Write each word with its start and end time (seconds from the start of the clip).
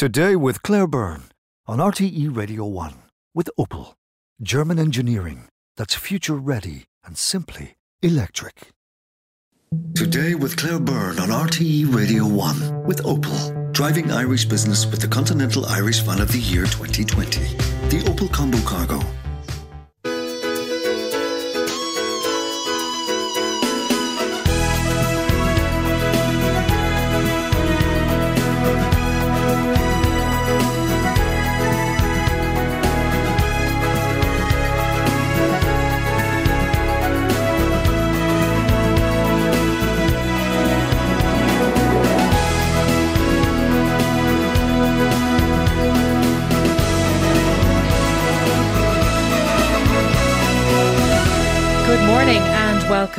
Today 0.00 0.34
with 0.34 0.62
Claire 0.62 0.86
Byrne 0.86 1.24
on 1.66 1.76
RTE 1.76 2.34
Radio 2.34 2.64
1 2.64 2.94
with 3.34 3.50
Opel. 3.58 3.96
German 4.40 4.78
engineering 4.78 5.48
that's 5.76 5.94
future 5.94 6.36
ready 6.36 6.84
and 7.04 7.18
simply 7.18 7.76
electric. 8.00 8.68
Today 9.94 10.34
with 10.34 10.56
Claire 10.56 10.80
Byrne 10.80 11.18
on 11.18 11.28
RTE 11.28 11.94
Radio 11.94 12.26
1 12.26 12.84
with 12.84 13.02
Opel. 13.02 13.72
Driving 13.74 14.10
Irish 14.10 14.46
business 14.46 14.86
with 14.86 15.02
the 15.02 15.06
Continental 15.06 15.66
Irish 15.66 15.98
Van 15.98 16.22
of 16.22 16.32
the 16.32 16.38
Year 16.38 16.64
2020. 16.64 17.40
The 17.90 18.02
Opel 18.06 18.32
Combo 18.32 18.58
Cargo. 18.62 19.00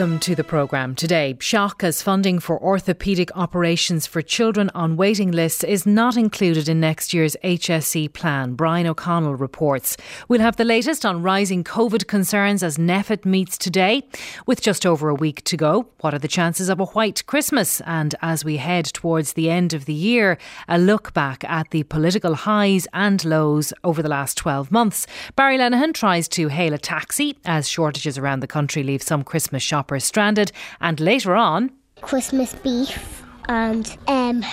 Welcome 0.02 0.20
to 0.22 0.34
the 0.34 0.44
programme 0.44 0.96
today. 0.96 1.38
Shock 1.40 1.84
as 1.84 2.02
funding 2.02 2.40
for 2.40 2.60
orthopaedic 2.60 3.30
operations 3.36 4.08
for 4.08 4.24
children 4.24 4.72
on 4.74 4.98
waiting 4.98 5.30
lists 5.30 5.64
is 5.64 5.86
not 5.86 6.18
included 6.18 6.68
in 6.68 6.80
next 6.80 7.14
year's 7.14 7.38
HSE 7.44 8.12
plan, 8.12 8.56
Brian 8.56 8.88
O'Connell 8.88 9.36
reports. 9.36 9.98
We'll 10.28 10.42
have 10.42 10.56
the 10.56 10.66
latest 10.66 11.06
on 11.06 11.22
rising 11.22 11.64
COVID 11.64 12.08
concerns 12.08 12.64
as 12.64 12.80
NPHET 12.80 13.26
meets 13.26 13.60
today. 13.60 14.02
With 14.48 14.60
just 14.60 14.88
over 14.88 15.08
a 15.08 15.14
week 15.14 15.44
to 15.44 15.56
go, 15.56 15.92
what 16.00 16.16
are 16.16 16.20
the 16.20 16.28
chances 16.28 16.68
of 16.68 16.80
a 16.80 16.86
white 16.86 17.24
Christmas? 17.28 17.80
And 17.82 18.16
as 18.24 18.44
we 18.44 18.58
head 18.58 18.86
towards 18.86 19.34
the 19.34 19.52
end 19.52 19.72
of 19.72 19.86
the 19.86 19.94
year, 19.94 20.40
a 20.68 20.80
look 20.80 21.14
back 21.14 21.44
at 21.44 21.70
the 21.70 21.84
political 21.84 22.34
highs 22.34 22.88
and 22.92 23.24
lows 23.24 23.72
over 23.84 24.02
the 24.02 24.10
last 24.10 24.36
12 24.40 24.72
months. 24.72 25.06
Barry 25.36 25.60
Lenihan 25.60 25.94
tries 25.94 26.28
to 26.30 26.48
hail 26.48 26.74
a 26.74 26.80
taxi 26.80 27.38
as 27.46 27.70
shortages 27.70 28.18
around 28.18 28.40
the 28.40 28.48
country 28.48 28.82
leave 28.82 29.04
some 29.04 29.24
Christmas 29.24 29.62
shoppers 29.62 29.91
shoppers 29.92 30.06
stranded. 30.06 30.52
And 30.80 31.00
later 31.00 31.36
on, 31.36 31.72
Christmas 32.02 32.56
beef 32.56 33.24
and 33.50 33.98
um, 34.08 34.44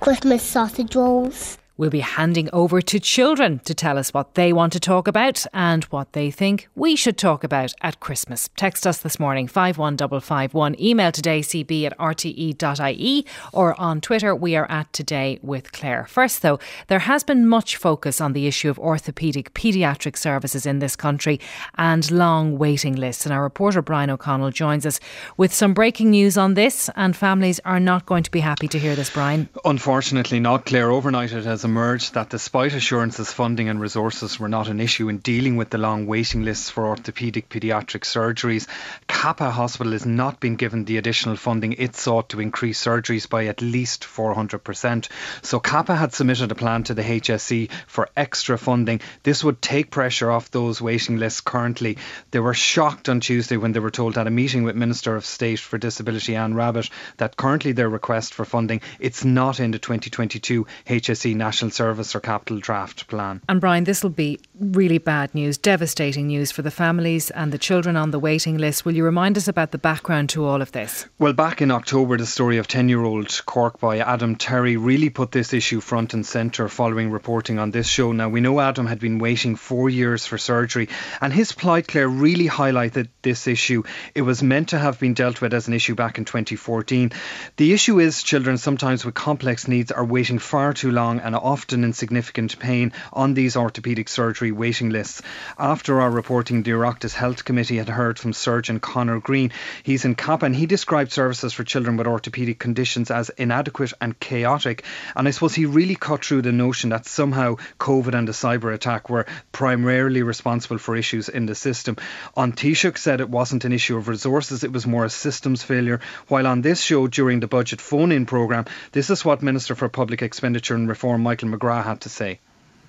Christmas 0.00 0.42
sausage 0.42 0.96
rolls. 0.96 1.58
We'll 1.76 1.90
be 1.90 2.00
handing 2.00 2.48
over 2.52 2.80
to 2.80 3.00
children 3.00 3.58
to 3.64 3.74
tell 3.74 3.98
us 3.98 4.14
what 4.14 4.36
they 4.36 4.52
want 4.52 4.72
to 4.74 4.80
talk 4.80 5.08
about 5.08 5.44
and 5.52 5.82
what 5.86 6.12
they 6.12 6.30
think 6.30 6.68
we 6.76 6.94
should 6.94 7.18
talk 7.18 7.42
about 7.42 7.74
at 7.80 7.98
Christmas. 7.98 8.48
Text 8.54 8.86
us 8.86 8.98
this 8.98 9.18
morning 9.18 9.48
51551. 9.48 10.80
Email 10.80 11.10
today 11.10 11.40
cb 11.40 11.84
at 11.84 11.98
rte.ie 11.98 13.26
or 13.52 13.80
on 13.80 14.00
Twitter 14.00 14.36
we 14.36 14.54
are 14.54 14.70
at 14.70 14.92
Today 14.92 15.40
with 15.42 15.72
Claire. 15.72 16.06
First 16.06 16.42
though, 16.42 16.60
there 16.86 17.00
has 17.00 17.24
been 17.24 17.44
much 17.44 17.74
focus 17.74 18.20
on 18.20 18.34
the 18.34 18.46
issue 18.46 18.70
of 18.70 18.76
orthopaedic 18.76 19.50
paediatric 19.50 20.16
services 20.16 20.66
in 20.66 20.78
this 20.78 20.94
country 20.94 21.40
and 21.76 22.08
long 22.12 22.56
waiting 22.56 22.94
lists. 22.94 23.26
And 23.26 23.34
our 23.34 23.42
reporter 23.42 23.82
Brian 23.82 24.10
O'Connell 24.10 24.52
joins 24.52 24.86
us 24.86 25.00
with 25.36 25.52
some 25.52 25.74
breaking 25.74 26.10
news 26.10 26.38
on 26.38 26.54
this 26.54 26.88
and 26.94 27.16
families 27.16 27.58
are 27.64 27.80
not 27.80 28.06
going 28.06 28.22
to 28.22 28.30
be 28.30 28.40
happy 28.40 28.68
to 28.68 28.78
hear 28.78 28.94
this, 28.94 29.10
Brian. 29.10 29.48
Unfortunately 29.64 30.38
not, 30.38 30.66
Claire. 30.66 30.92
Overnight 30.92 31.32
it 31.32 31.44
has 31.44 31.63
emerged 31.64 32.14
that 32.14 32.30
despite 32.30 32.74
assurances 32.74 33.32
funding 33.32 33.68
and 33.68 33.80
resources 33.80 34.38
were 34.38 34.48
not 34.48 34.68
an 34.68 34.80
issue 34.80 35.08
in 35.08 35.18
dealing 35.18 35.56
with 35.56 35.70
the 35.70 35.78
long 35.78 36.06
waiting 36.06 36.42
lists 36.42 36.68
for 36.68 36.84
orthopaedic 36.84 37.48
paediatric 37.48 38.02
surgeries, 38.02 38.68
Cappagh 39.08 39.52
Hospital 39.52 39.92
has 39.92 40.04
not 40.04 40.40
been 40.40 40.56
given 40.56 40.84
the 40.84 40.98
additional 40.98 41.36
funding 41.36 41.72
it 41.72 41.96
sought 41.96 42.28
to 42.28 42.40
increase 42.40 42.84
surgeries 42.84 43.28
by 43.28 43.46
at 43.46 43.62
least 43.62 44.04
400%. 44.04 45.08
So 45.42 45.58
Cappagh 45.58 45.96
had 45.96 46.12
submitted 46.12 46.52
a 46.52 46.54
plan 46.54 46.84
to 46.84 46.94
the 46.94 47.02
HSE 47.02 47.70
for 47.86 48.08
extra 48.16 48.58
funding. 48.58 49.00
This 49.22 49.42
would 49.42 49.62
take 49.62 49.90
pressure 49.90 50.30
off 50.30 50.50
those 50.50 50.82
waiting 50.82 51.16
lists 51.16 51.40
currently. 51.40 51.96
They 52.30 52.40
were 52.40 52.54
shocked 52.54 53.08
on 53.08 53.20
Tuesday 53.20 53.56
when 53.56 53.72
they 53.72 53.80
were 53.80 53.90
told 53.90 54.18
at 54.18 54.26
a 54.26 54.30
meeting 54.30 54.64
with 54.64 54.76
Minister 54.76 55.16
of 55.16 55.24
State 55.24 55.60
for 55.60 55.78
Disability 55.78 56.36
Anne 56.36 56.54
Rabbitte 56.54 56.90
that 57.16 57.36
currently 57.36 57.72
their 57.72 57.88
request 57.88 58.34
for 58.34 58.44
funding 58.44 58.82
it's 59.00 59.24
not 59.24 59.60
in 59.60 59.70
the 59.70 59.78
2022 59.78 60.66
HSE 60.86 61.34
National 61.34 61.53
National 61.54 61.70
Service 61.70 62.16
or 62.16 62.20
Capital 62.20 62.58
Draft 62.58 63.06
Plan. 63.06 63.40
And 63.48 63.60
Brian, 63.60 63.84
this 63.84 64.02
will 64.02 64.10
be 64.10 64.40
really 64.58 64.98
bad 64.98 65.32
news, 65.36 65.56
devastating 65.56 66.26
news 66.26 66.50
for 66.50 66.62
the 66.62 66.70
families 66.72 67.30
and 67.30 67.52
the 67.52 67.58
children 67.58 67.94
on 67.94 68.10
the 68.10 68.18
waiting 68.18 68.58
list. 68.58 68.84
Will 68.84 68.96
you 68.96 69.04
remind 69.04 69.36
us 69.36 69.46
about 69.46 69.70
the 69.70 69.78
background 69.78 70.30
to 70.30 70.44
all 70.44 70.60
of 70.60 70.72
this? 70.72 71.06
Well, 71.20 71.32
back 71.32 71.62
in 71.62 71.70
October, 71.70 72.16
the 72.16 72.26
story 72.26 72.58
of 72.58 72.66
10 72.66 72.88
year 72.88 73.04
old 73.04 73.40
Cork 73.46 73.78
boy 73.78 74.00
Adam 74.00 74.34
Terry 74.34 74.76
really 74.76 75.10
put 75.10 75.30
this 75.30 75.52
issue 75.52 75.80
front 75.80 76.12
and 76.12 76.26
centre 76.26 76.68
following 76.68 77.12
reporting 77.12 77.60
on 77.60 77.70
this 77.70 77.86
show. 77.86 78.10
Now, 78.10 78.28
we 78.28 78.40
know 78.40 78.58
Adam 78.58 78.86
had 78.86 78.98
been 78.98 79.20
waiting 79.20 79.54
four 79.54 79.88
years 79.88 80.26
for 80.26 80.38
surgery, 80.38 80.88
and 81.20 81.32
his 81.32 81.52
plight, 81.52 81.86
Claire, 81.86 82.08
really 82.08 82.48
highlighted 82.48 83.10
this 83.22 83.46
issue. 83.46 83.84
It 84.12 84.22
was 84.22 84.42
meant 84.42 84.70
to 84.70 84.78
have 84.80 84.98
been 84.98 85.14
dealt 85.14 85.40
with 85.40 85.54
as 85.54 85.68
an 85.68 85.74
issue 85.74 85.94
back 85.94 86.18
in 86.18 86.24
2014. 86.24 87.12
The 87.58 87.72
issue 87.72 88.00
is 88.00 88.24
children 88.24 88.58
sometimes 88.58 89.04
with 89.04 89.14
complex 89.14 89.68
needs 89.68 89.92
are 89.92 90.04
waiting 90.04 90.40
far 90.40 90.72
too 90.72 90.90
long 90.90 91.20
and 91.20 91.36
often 91.44 91.84
in 91.84 91.92
significant 91.92 92.58
pain 92.58 92.92
on 93.12 93.34
these 93.34 93.54
orthopaedic 93.54 94.08
surgery 94.08 94.50
waiting 94.50 94.88
lists. 94.88 95.22
After 95.58 96.00
our 96.00 96.10
reporting, 96.10 96.62
the 96.62 96.72
Oireachtas 96.72 97.12
Health 97.12 97.44
Committee 97.44 97.76
had 97.76 97.90
heard 97.90 98.18
from 98.18 98.32
surgeon 98.32 98.80
Connor 98.80 99.20
Green. 99.20 99.52
He's 99.82 100.06
in 100.06 100.14
Cappagh 100.14 100.46
and 100.46 100.56
he 100.56 100.66
described 100.66 101.12
services 101.12 101.52
for 101.52 101.62
children 101.62 101.98
with 101.98 102.06
orthopaedic 102.06 102.58
conditions 102.58 103.10
as 103.10 103.28
inadequate 103.28 103.92
and 104.00 104.18
chaotic. 104.18 104.84
And 105.14 105.28
I 105.28 105.32
suppose 105.32 105.54
he 105.54 105.66
really 105.66 105.96
cut 105.96 106.24
through 106.24 106.42
the 106.42 106.52
notion 106.52 106.90
that 106.90 107.06
somehow 107.06 107.56
COVID 107.78 108.14
and 108.14 108.26
the 108.26 108.32
cyber 108.32 108.72
attack 108.72 109.10
were 109.10 109.26
primarily 109.52 110.22
responsible 110.22 110.78
for 110.78 110.96
issues 110.96 111.28
in 111.28 111.44
the 111.44 111.54
system. 111.54 111.96
An 112.36 112.52
Taoiseach 112.52 112.96
said 112.96 113.20
it 113.20 113.28
wasn't 113.28 113.66
an 113.66 113.72
issue 113.72 113.98
of 113.98 114.08
resources, 114.08 114.64
it 114.64 114.72
was 114.72 114.86
more 114.86 115.04
a 115.04 115.10
systems 115.10 115.62
failure. 115.62 116.00
While 116.28 116.46
on 116.46 116.62
this 116.62 116.80
show 116.80 117.06
during 117.06 117.40
the 117.40 117.48
budget 117.48 117.82
phone 117.82 118.12
in 118.12 118.24
programme, 118.24 118.64
this 118.92 119.10
is 119.10 119.24
what 119.24 119.42
Minister 119.42 119.74
for 119.74 119.90
Public 119.90 120.22
Expenditure 120.22 120.74
and 120.74 120.88
Reform 120.88 121.22
Michael 121.22 121.33
McGrath 121.42 121.84
had 121.84 122.00
to 122.02 122.08
say. 122.08 122.40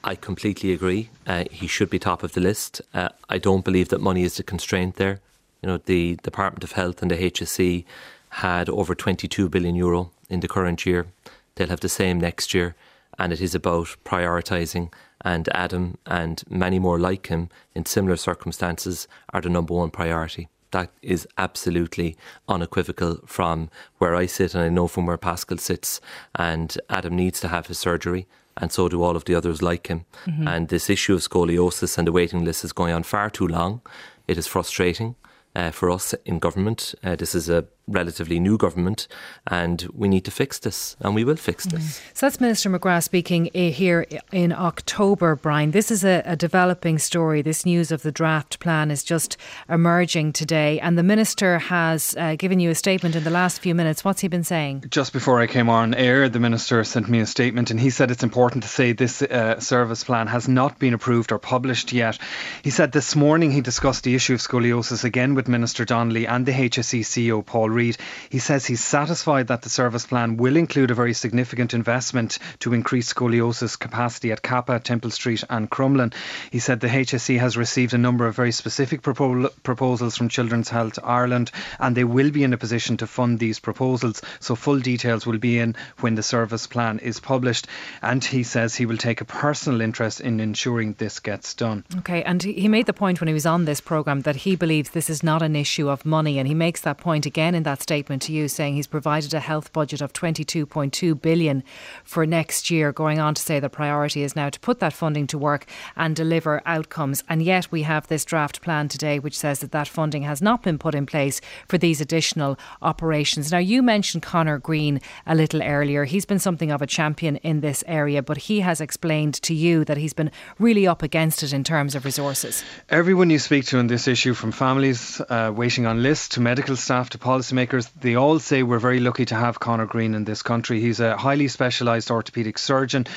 I 0.03 0.15
completely 0.15 0.71
agree. 0.71 1.09
Uh, 1.25 1.45
he 1.49 1.67
should 1.67 1.89
be 1.89 1.97
top 1.97 2.21
of 2.23 2.33
the 2.33 2.41
list. 2.41 2.81
Uh, 2.93 3.09
I 3.27 3.37
don't 3.39 3.65
believe 3.65 3.89
that 3.89 4.01
money 4.01 4.23
is 4.23 4.37
the 4.37 4.43
constraint 4.43 4.95
there. 4.95 5.19
You 5.61 5.67
know, 5.67 5.77
the 5.77 6.17
Department 6.21 6.63
of 6.63 6.73
Health 6.73 7.01
and 7.01 7.09
the 7.09 7.17
HSE 7.17 7.85
had 8.29 8.69
over 8.69 8.93
22 8.93 9.49
billion 9.49 9.75
euro 9.75 10.11
in 10.29 10.41
the 10.41 10.47
current 10.47 10.85
year. 10.85 11.07
They'll 11.55 11.69
have 11.69 11.79
the 11.79 11.89
same 11.89 12.19
next 12.19 12.53
year, 12.53 12.75
and 13.17 13.33
it 13.33 13.41
is 13.41 13.55
about 13.55 13.95
prioritising. 14.05 14.91
And 15.21 15.49
Adam 15.55 15.97
and 16.05 16.43
many 16.49 16.77
more 16.77 16.99
like 16.99 17.27
him 17.27 17.49
in 17.73 17.85
similar 17.85 18.15
circumstances 18.15 19.07
are 19.33 19.41
the 19.41 19.49
number 19.49 19.73
one 19.73 19.89
priority 19.89 20.49
that 20.71 20.91
is 21.01 21.27
absolutely 21.37 22.17
unequivocal 22.47 23.21
from 23.25 23.69
where 23.97 24.15
I 24.15 24.25
sit, 24.25 24.53
and 24.53 24.63
I 24.63 24.69
know 24.69 24.87
from 24.87 25.05
where 25.05 25.17
Paschal 25.17 25.57
sits. 25.57 26.01
And 26.35 26.77
Adam 26.89 27.15
needs 27.15 27.39
to 27.41 27.47
have 27.47 27.67
his 27.67 27.79
surgery 27.79 28.27
and 28.57 28.71
so 28.71 28.87
do 28.87 29.03
all 29.03 29.15
of 29.15 29.25
the 29.25 29.35
others 29.35 29.61
like 29.61 29.87
him. 29.87 30.05
Mm-hmm. 30.25 30.47
And 30.47 30.67
this 30.69 30.89
issue 30.89 31.13
of 31.13 31.21
scoliosis 31.21 31.97
and 31.97 32.07
the 32.07 32.11
waiting 32.11 32.45
list 32.45 32.63
is 32.63 32.71
going 32.71 32.93
on 32.93 33.03
far 33.03 33.29
too 33.29 33.47
long. 33.47 33.81
It 34.27 34.37
is 34.37 34.47
frustrating 34.47 35.15
uh, 35.55 35.71
for 35.71 35.89
us 35.89 36.13
in 36.25 36.39
government. 36.39 36.95
Uh, 37.03 37.15
this 37.15 37.35
is 37.35 37.49
a 37.49 37.65
relatively 37.87 38.39
new 38.39 38.57
government, 38.57 39.07
and 39.47 39.87
we 39.93 40.07
need 40.07 40.25
to 40.25 40.31
fix 40.31 40.59
this, 40.59 40.95
and 41.01 41.13
we 41.13 41.23
will 41.23 41.35
fix 41.35 41.65
this. 41.65 41.99
Mm. 41.99 42.01
So 42.13 42.25
that's 42.25 42.41
Minister 42.41 42.69
McGrath 42.69 43.03
speaking 43.03 43.49
uh, 43.53 43.69
here 43.69 44.05
in 44.31 44.51
October, 44.51 45.35
Brian. 45.35 45.71
This 45.71 45.91
is 45.91 46.03
a, 46.03 46.23
a, 46.25 46.35
developing 46.35 46.97
story. 46.97 47.41
This 47.41 47.65
news 47.65 47.91
of 47.91 48.01
the 48.01 48.11
draft 48.11 48.59
plan 48.59 48.91
is 48.91 49.03
just 49.03 49.37
emerging 49.69 50.33
today, 50.33 50.79
and 50.79 50.97
the 50.97 51.03
Minister 51.03 51.59
has 51.59 52.15
uh, 52.17 52.35
given 52.35 52.59
you 52.59 52.71
a 52.71 52.75
statement 52.75 53.15
in 53.15 53.23
the 53.23 53.29
last 53.29 53.59
few 53.59 53.75
minutes. 53.75 54.03
What's 54.03 54.21
he 54.21 54.27
been 54.27 54.43
saying? 54.43 54.85
Just 54.89 55.13
before 55.13 55.39
I 55.39 55.47
came 55.47 55.69
on 55.69 55.93
air, 55.93 56.27
the 56.29 56.39
Minister 56.39 56.83
sent 56.83 57.07
me 57.07 57.19
a 57.19 57.25
statement, 57.25 57.71
and 57.71 57.79
he 57.79 57.89
said 57.89 58.11
it's 58.11 58.23
important 58.23 58.63
to 58.63 58.69
say 58.69 58.93
this 58.93 59.21
uh, 59.21 59.59
service 59.59 60.03
plan 60.03 60.27
has 60.27 60.47
not 60.47 60.79
been 60.79 60.93
approved 60.93 61.31
or 61.31 61.39
published 61.39 61.93
yet. 61.93 62.17
He 62.63 62.69
said 62.69 62.91
this 62.91 63.15
morning 63.15 63.51
he 63.51 63.61
discussed 63.61 64.03
the 64.03 64.15
issue 64.15 64.33
of 64.33 64.39
scoliosis 64.39 65.03
again 65.03 65.35
with 65.35 65.47
Minister 65.47 65.85
Donnelly 65.85 66.27
and 66.27 66.45
the 66.45 66.51
HSE 66.51 67.01
CEO 67.01 67.45
Paul 67.45 67.69
Reid. 67.75 67.97
He 68.29 68.39
says 68.39 68.65
he's 68.65 68.83
satisfied 68.83 69.47
that 69.47 69.61
the 69.61 69.69
service 69.69 70.05
plan 70.05 70.37
will 70.37 70.55
include 70.55 70.89
a 70.89 70.95
very 70.95 71.13
significant 71.13 71.73
investment 71.73 72.39
to 72.59 72.73
increase 72.73 73.13
scoliosis 73.13 73.77
capacity 73.77 74.31
at 74.31 74.41
Cappagh, 74.41 74.83
Temple 74.83 75.11
Street, 75.11 75.43
and 75.49 75.69
Crumlin. 75.69 76.13
He 76.49 76.59
said 76.59 76.79
the 76.79 76.87
HSE 76.87 77.39
has 77.39 77.57
received 77.57 77.93
a 77.93 77.99
number 77.99 78.25
of 78.25 78.35
very 78.35 78.51
specific 78.51 79.01
propo- 79.01 79.51
proposals 79.63 80.17
from 80.17 80.29
Children's 80.29 80.69
Health 80.69 80.97
Ireland, 81.03 81.51
and 81.79 81.95
they 81.95 82.03
will 82.03 82.31
be 82.31 82.43
in 82.43 82.53
a 82.53 82.57
position 82.57 82.97
to 82.97 83.07
fund 83.07 83.37
these 83.37 83.59
proposals. 83.59 84.21
So 84.39 84.55
full 84.55 84.79
details 84.79 85.27
will 85.27 85.37
be 85.37 85.59
in 85.59 85.75
when 85.99 86.15
the 86.15 86.23
service 86.23 86.67
plan 86.67 86.99
is 86.99 87.19
published. 87.19 87.67
And 88.01 88.23
he 88.23 88.43
says 88.43 88.75
he 88.75 88.85
will 88.85 88.97
take 88.97 89.21
a 89.21 89.25
personal 89.25 89.81
interest 89.81 90.21
in 90.21 90.39
ensuring 90.39 90.93
this 90.93 91.19
gets 91.19 91.53
done. 91.53 91.83
Okay, 91.97 92.23
and 92.23 92.41
he 92.41 92.67
made 92.67 92.85
the 92.85 92.93
point 92.93 93.19
when 93.19 93.27
he 93.27 93.33
was 93.33 93.45
on 93.45 93.65
this 93.65 93.81
programme 93.81 94.21
that 94.21 94.37
he 94.37 94.55
believes 94.55 94.91
this 94.91 95.09
is 95.09 95.23
not 95.23 95.41
an 95.41 95.55
issue 95.55 95.89
of 95.89 96.05
money, 96.05 96.39
and 96.39 96.47
he 96.47 96.53
makes 96.53 96.81
that 96.81 96.97
point 96.97 97.25
again 97.25 97.53
in 97.53 97.63
that 97.65 97.81
statement 97.81 98.21
to 98.23 98.31
you, 98.31 98.47
saying 98.47 98.75
he's 98.75 98.87
provided 98.87 99.33
a 99.33 99.39
health 99.41 99.73
budget 99.73 100.01
of 100.01 100.13
22.2 100.13 101.21
billion 101.21 101.63
for 102.03 102.25
next 102.25 102.71
year, 102.71 102.93
going 102.93 103.19
on 103.19 103.33
to 103.35 103.41
say 103.41 103.59
the 103.59 103.69
priority 103.69 104.23
is 104.23 104.35
now 104.35 104.49
to 104.49 104.59
put 104.61 104.79
that 104.79 104.93
funding 104.93 105.27
to 105.27 105.37
work 105.37 105.65
and 105.97 106.15
deliver 106.15 106.61
outcomes. 106.65 107.23
And 107.27 107.43
yet 107.43 107.71
we 107.71 107.81
have 107.83 108.07
this 108.07 108.23
draft 108.23 108.61
plan 108.61 108.87
today 108.87 109.19
which 109.19 109.37
says 109.37 109.59
that 109.59 109.71
that 109.71 109.87
funding 109.87 110.23
has 110.23 110.41
not 110.41 110.63
been 110.63 110.77
put 110.77 110.95
in 110.95 111.05
place 111.05 111.41
for 111.67 111.77
these 111.77 111.99
additional 111.99 112.57
operations. 112.81 113.51
Now, 113.51 113.57
you 113.57 113.81
mentioned 113.81 114.23
Conor 114.23 114.59
Green 114.59 115.01
a 115.27 115.35
little 115.35 115.61
earlier. 115.61 116.05
He's 116.05 116.25
been 116.25 116.39
something 116.39 116.71
of 116.71 116.81
a 116.81 116.87
champion 116.87 117.35
in 117.37 117.61
this 117.61 117.83
area, 117.87 118.21
but 118.21 118.37
he 118.37 118.61
has 118.61 118.79
explained 118.79 119.33
to 119.41 119.53
you 119.53 119.83
that 119.85 119.97
he's 119.97 120.13
been 120.13 120.31
really 120.59 120.87
up 120.87 121.03
against 121.03 121.43
it 121.43 121.51
in 121.51 121.63
terms 121.63 121.95
of 121.95 122.05
resources. 122.05 122.63
Everyone 122.89 123.29
you 123.29 123.39
speak 123.39 123.65
to 123.65 123.79
on 123.79 123.87
this 123.87 124.07
issue, 124.07 124.33
from 124.33 124.51
families 124.51 125.19
uh, 125.29 125.51
waiting 125.55 125.85
on 125.85 126.03
lists 126.03 126.29
to 126.29 126.41
medical 126.41 126.75
staff 126.75 127.09
to 127.09 127.17
policymakers, 127.55 127.89
they 127.99 128.15
all 128.15 128.39
say 128.39 128.63
we're 128.63 128.79
very 128.79 128.99
lucky 128.99 129.25
to 129.25 129.35
have 129.35 129.59
Conor 129.59 129.85
Green 129.85 130.13
in 130.13 130.25
this 130.25 130.41
country. 130.41 130.81
He's 130.81 130.99
a 130.99 131.17
highly 131.17 131.47
specialised 131.47 132.09
orthopaedic 132.09 132.57
surgeon. 132.57 133.07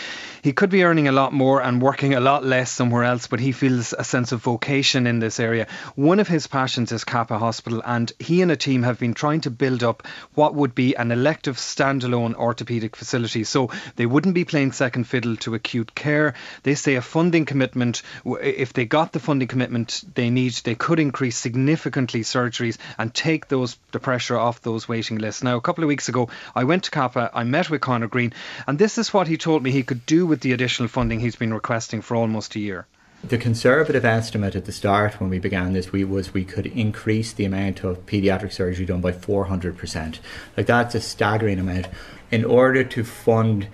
He 0.43 0.52
could 0.52 0.70
be 0.70 0.85
earning 0.85 1.08
a 1.08 1.12
lot 1.12 1.32
more 1.32 1.61
and 1.61 1.82
working 1.82 2.14
a 2.14 2.20
lot 2.20 2.44
less 2.44 2.70
somewhere 2.70 3.05
else, 3.05 3.26
but 3.26 3.40
he 3.40 3.52
feels 3.52 3.93
a 3.93 4.05
sense 4.05 4.32
of 4.32 4.43
vocation 4.43 5.06
in 5.06 5.19
this 5.19 5.40
area. 5.40 5.67
One 5.96 6.20
of 6.20 6.29
his 6.29 6.46
passions 6.46 6.93
is 6.93 7.05
Cappagh 7.05 7.38
Hospital, 7.38 7.82
and 7.85 8.12
he 8.19 8.43
and 8.43 8.50
a 8.50 8.56
team 8.56 8.85
have 8.85 8.99
been 8.99 9.14
trying 9.14 9.40
to 9.43 9.50
build 9.50 9.82
up 9.82 10.06
what 10.35 10.55
would 10.55 10.75
be 10.75 10.94
an 10.94 11.11
elective 11.11 11.56
standalone 11.56 12.34
orthopaedic 12.34 12.94
facility. 12.94 13.44
So 13.44 13.70
they 13.96 14.06
wouldn't 14.06 14.34
be 14.34 14.44
playing 14.44 14.73
second 14.73 15.05
fiddle 15.05 15.37
to 15.38 15.55
acute 15.55 15.94
care. 15.94 16.34
They 16.62 16.75
say 16.75 16.94
a 16.94 17.02
funding 17.02 17.44
commitment, 17.44 18.02
if 18.25 18.73
they 18.73 18.84
got 18.84 19.12
the 19.12 19.20
funding 19.20 19.49
commitment 19.49 20.05
they 20.14 20.31
need, 20.31 20.52
they 20.64 20.75
could 20.75 21.00
increase 21.00 21.37
significantly 21.37 22.20
surgeries 22.20 22.79
and 22.96 23.12
take 23.12 23.49
those 23.49 23.76
the 23.91 23.99
pressure 23.99 24.27
off 24.36 24.60
those 24.60 24.88
waiting 24.88 25.19
lists. 25.19 25.42
Now, 25.42 25.56
a 25.56 25.60
couple 25.60 25.84
of 25.84 25.88
weeks 25.88 26.08
ago, 26.08 26.28
I 26.54 26.64
went 26.64 26.84
to 26.84 26.90
Cappagh, 26.90 27.30
I 27.32 27.44
met 27.44 27.70
with 27.70 27.80
Conor 27.80 28.08
Green, 28.08 28.32
and 28.66 28.78
this 28.78 28.98
is 28.98 29.14
what 29.14 29.28
he 29.28 29.36
told 29.36 29.62
me 29.62 29.70
he 29.70 29.82
could 29.82 30.04
do 30.04 30.26
with 30.26 30.40
the 30.40 30.52
additional 30.52 30.88
funding 30.88 31.20
he's 31.20 31.36
been 31.36 31.54
requesting 31.54 32.02
for 32.02 32.16
almost 32.16 32.56
a 32.56 32.60
year. 32.60 32.86
The 33.25 33.38
conservative 33.38 34.04
estimate 34.04 34.54
at 34.54 34.64
the 34.64 34.72
start 34.72 35.20
when 35.20 35.28
we 35.28 35.40
began 35.40 35.72
this 35.72 35.90
we 35.90 36.04
was 36.04 36.32
we 36.32 36.44
could 36.44 36.66
increase 36.66 37.32
the 37.32 37.44
amount 37.44 37.82
of 37.82 38.06
paediatric 38.06 38.52
surgery 38.52 38.86
done 38.86 39.00
by 39.00 39.10
400%. 39.10 40.19
Like 40.56 40.66
that's 40.66 40.94
a 40.94 41.00
staggering 41.00 41.58
amount 41.58 41.88
in 42.31 42.44
order 42.44 42.84
to 42.84 43.02
fund 43.02 43.69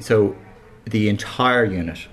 so 0.00 0.36
the 0.84 1.08
entire 1.08 1.64
unit 1.64 2.06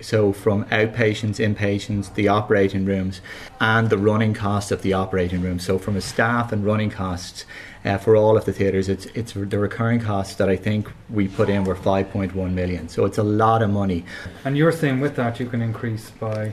so 0.00 0.32
from 0.32 0.64
outpatients, 0.66 1.38
inpatients, 1.38 2.14
the 2.14 2.28
operating 2.28 2.84
rooms, 2.84 3.20
and 3.60 3.90
the 3.90 3.98
running 3.98 4.34
costs 4.34 4.70
of 4.70 4.82
the 4.82 4.92
operating 4.92 5.40
room. 5.40 5.58
So 5.58 5.78
from 5.78 5.96
a 5.96 6.00
staff 6.00 6.52
and 6.52 6.64
running 6.64 6.90
costs 6.90 7.44
uh, 7.84 7.98
for 7.98 8.16
all 8.16 8.36
of 8.36 8.44
the 8.44 8.52
theatres, 8.52 8.88
it's 8.88 9.06
it's 9.06 9.32
the 9.32 9.58
recurring 9.58 10.00
costs 10.00 10.36
that 10.36 10.48
I 10.48 10.56
think 10.56 10.90
we 11.10 11.28
put 11.28 11.48
in 11.48 11.64
were 11.64 11.76
5.1 11.76 12.52
million. 12.52 12.88
So 12.88 13.04
it's 13.04 13.18
a 13.18 13.22
lot 13.22 13.62
of 13.62 13.70
money. 13.70 14.04
And 14.44 14.56
you're 14.56 14.72
saying 14.72 15.00
with 15.00 15.16
that 15.16 15.40
you 15.40 15.46
can 15.46 15.60
increase 15.60 16.10
by 16.10 16.52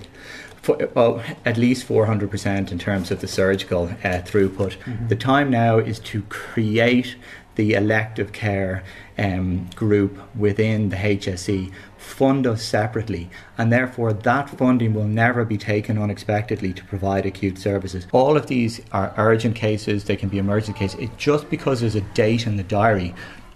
for, 0.61 0.77
well, 0.94 1.23
at 1.44 1.57
least 1.57 1.87
400% 1.87 2.71
in 2.71 2.77
terms 2.77 3.09
of 3.11 3.19
the 3.19 3.27
surgical 3.27 3.85
uh, 4.03 4.21
throughput. 4.21 4.77
Mm-hmm. 4.77 5.07
The 5.07 5.15
time 5.15 5.49
now 5.49 5.79
is 5.79 5.99
to 5.99 6.21
create 6.23 7.15
the 7.56 7.74
elective 7.74 8.31
care 8.31 8.83
um, 9.18 9.69
group 9.75 10.18
within 10.36 10.89
the 10.89 10.95
HSE 10.95 11.71
fund 11.98 12.48
us 12.48 12.63
separately, 12.63 13.30
and 13.57 13.71
therefore 13.71 14.13
that 14.13 14.50
funding 14.50 14.94
will 14.94 15.06
never 15.06 15.45
be 15.45 15.57
taken 15.57 15.98
unexpectedly 15.98 16.74
to 16.74 16.83
provide 16.86 17.25
acute 17.25 17.57
services. 17.57 18.07
All 18.12 18.38
of 18.38 18.48
these 18.48 18.81
are 18.92 19.13
urgent 19.18 19.56
cases, 19.56 20.06
they 20.06 20.15
can 20.15 20.30
be 20.30 20.38
emergency 20.38 20.77
cases. 20.77 21.00
It, 21.00 21.18
just 21.18 21.50
because 21.50 21.81
there's 21.81 21.95
a 21.95 22.01
date 22.01 22.48
in 22.48 22.57
the 22.57 22.63
diary 22.63 23.13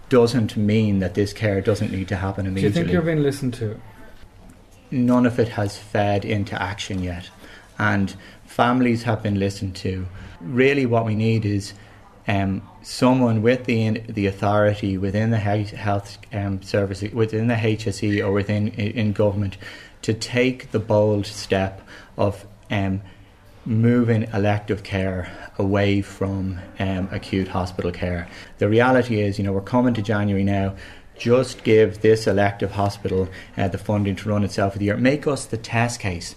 doesn't 0.09 0.55
mean 0.55 0.99
that 0.99 1.15
this 1.15 1.33
care 1.33 1.61
doesn't 1.61 1.91
need 1.91 2.07
to 2.09 2.15
happen 2.15 2.45
immediately. 2.45 2.73
Do 2.73 2.79
you 2.79 2.85
think 2.85 2.93
you're 2.93 3.01
being 3.01 3.23
listened 3.23 3.53
to? 3.55 3.79
None 4.91 5.25
of 5.25 5.39
it 5.39 5.49
has 5.49 5.77
fed 5.77 6.23
into 6.25 6.59
action 6.61 7.01
yet, 7.01 7.29
and 7.79 8.15
families 8.45 9.03
have 9.03 9.23
been 9.23 9.39
listened 9.39 9.75
to. 9.77 10.05
Really, 10.41 10.85
what 10.85 11.05
we 11.05 11.15
need 11.15 11.43
is 11.43 11.73
um, 12.27 12.61
someone 12.81 13.41
with 13.41 13.65
the 13.65 14.01
the 14.07 14.27
authority 14.27 14.97
within 14.97 15.31
the 15.31 15.37
health 15.37 16.17
um, 16.33 16.61
service, 16.61 17.01
within 17.01 17.47
the 17.47 17.55
HSE 17.55 18.25
or 18.25 18.31
within 18.31 18.69
in 18.69 19.13
government, 19.13 19.57
to 20.01 20.13
take 20.13 20.71
the 20.71 20.79
bold 20.79 21.25
step 21.25 21.81
of 22.17 22.45
um, 22.71 23.01
moving 23.65 24.23
elective 24.33 24.83
care 24.83 25.51
away 25.57 26.01
from 26.01 26.59
um, 26.79 27.09
acute 27.11 27.47
hospital 27.47 27.91
care. 27.91 28.27
The 28.59 28.69
reality 28.69 29.21
is, 29.21 29.37
you 29.37 29.43
know, 29.43 29.53
we're 29.53 29.61
coming 29.61 29.93
to 29.95 30.01
January 30.01 30.43
now. 30.43 30.75
Just 31.17 31.63
give 31.63 32.01
this 32.01 32.27
elective 32.27 32.71
hospital 32.71 33.29
uh, 33.57 33.69
the 33.69 33.77
funding 33.77 34.15
to 34.17 34.29
run 34.29 34.43
itself 34.43 34.73
for 34.73 34.79
the 34.79 34.85
year. 34.85 34.97
Make 34.97 35.25
us 35.27 35.45
the 35.45 35.57
test 35.57 35.99
case. 35.99 36.35